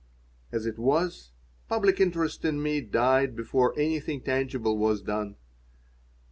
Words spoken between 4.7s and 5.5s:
was done.